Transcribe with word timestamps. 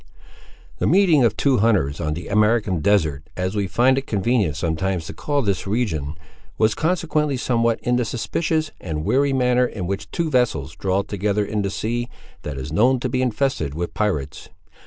The 0.79 0.87
meeting 0.87 1.23
of 1.23 1.37
two 1.37 1.57
hunters 1.59 2.01
on 2.01 2.15
the 2.15 2.27
American 2.27 2.79
desert, 2.79 3.29
as 3.37 3.55
we 3.55 3.67
find 3.67 3.99
it 3.99 4.07
convenient 4.07 4.55
sometimes 4.55 5.05
to 5.05 5.13
call 5.13 5.43
this 5.43 5.67
region, 5.67 6.17
was 6.57 6.73
consequently 6.73 7.37
somewhat 7.37 7.79
in 7.81 7.97
the 7.97 8.03
suspicious 8.05 8.71
and 8.81 9.05
wary 9.05 9.31
manner 9.31 9.67
in 9.67 9.85
which 9.85 10.09
two 10.09 10.31
vessels 10.31 10.75
draw 10.75 11.03
together 11.03 11.45
in 11.45 11.63
a 11.63 11.69
sea 11.69 12.09
that 12.41 12.57
is 12.57 12.73
known 12.73 12.99
to 13.01 13.09
be 13.09 13.21
infested 13.21 13.75
with 13.75 13.93
pirates. 13.93 14.49